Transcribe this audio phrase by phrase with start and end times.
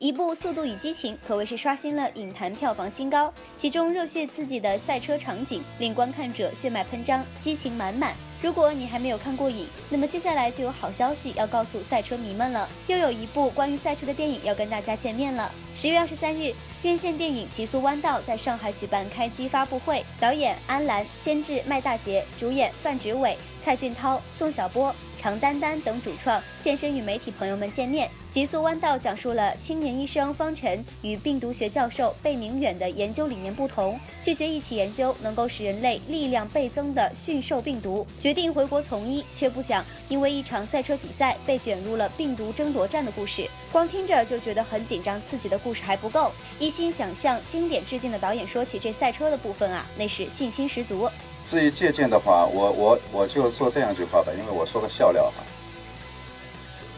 [0.00, 8.14] 一部《速度与激情》可谓是刷新了影坛票房新高，其中热血刺激的赛车场景令观看者血脉喷张，激情满满。
[8.40, 15.50] 如果你还没有看过瘾，那么接下来就有好消息要告诉赛车迷们了，又有一部关于赛车的电影要跟大家见面了。
[15.74, 28.08] 十月二十三日，院线电影《极速弯道》在上海举办开机发布会，导演安澜，监制麦大杰，主演范植伟、蔡俊涛、宋小波、常丹丹等主创现身与媒体朋友们见面。
[28.30, 38.06] 《极速弯道》讲述了青年医生方晨与病毒学教授贝明远的研究理念不同，拒绝一起研究能够使人类力量倍增的驯兽病毒。
[38.20, 43.48] 决定回国从医，却不想因为一场赛车比赛被卷入了病毒争夺战的故事。
[43.72, 51.10] 光听着就觉得很紧张刺激的故事还不够，一心想向经典致敬的导演说起这赛车的部分啊，那是信心十足。
[51.48, 55.42] 至于借鉴的话，我我我就说这样一句话吧，因为我说个笑料哈。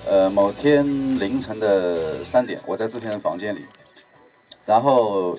[0.08, 0.84] 呃，某天
[1.20, 3.64] 凌晨的三点，我在制片人房间里，
[4.66, 5.38] 然后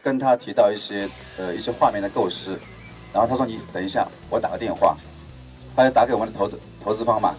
[0.00, 2.56] 跟他提到一些呃一些画面的构思，
[3.12, 4.96] 然后他说你等一下，我打个电话。
[5.74, 7.34] 他就打给我们的投资投资方嘛，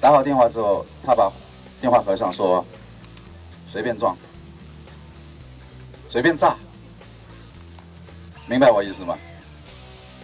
[0.00, 1.30] 打好电话之后，他把
[1.80, 2.66] 电话合上，说
[3.64, 4.18] 随便撞，
[6.08, 6.56] 随便炸，
[8.48, 9.16] 明白我意思吗？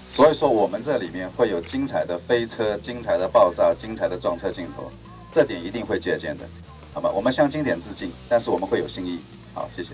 [0.08, 4.90] 所以说我们这里面会有精彩的飞车、精彩的爆炸、精彩的撞车镜头，
[5.30, 6.48] 这点一定会借鉴的，
[6.94, 7.10] 好吗？
[7.14, 9.20] 我们向经典致敬，但是我们会有新意。
[9.52, 9.92] 好，谢谢。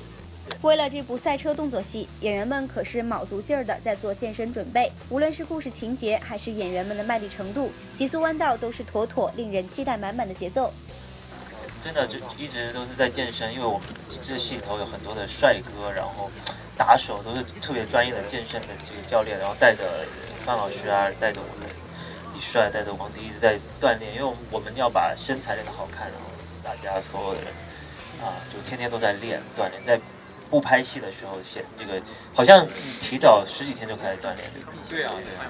[0.61, 4.93] 为了这部赛车动作戏，演员们可是卯足劲儿的在做健身准备。
[5.09, 10.73] 无论是故事情节，还是演员们的卖力程度，极速弯道都是妥妥令人期待满满的节奏。
[11.81, 13.83] 真的，就一直都是在健身，因为我们
[14.21, 16.31] 这个戏里头有很多的帅哥，然后
[16.77, 20.07] 打手都是特别专业的健身的这个教练，然后带着
[20.41, 21.69] 范老师啊，带着我们
[22.35, 26.27] 李帅，带着王迪一直在锻炼，因为我们要把身材练得好看，然后
[26.63, 27.49] 大家所有的人
[28.23, 30.01] 啊，就天天都在练锻炼，在。
[30.51, 31.99] 不拍戏的时候，先这个
[32.35, 32.69] 好像
[33.01, 34.51] 提早十几天就开始锻炼，
[34.87, 35.49] 对对啊，对啊，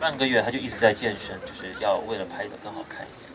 [0.00, 3.30] 半个月他就一直在健身，就是要为了拍的更好看一点。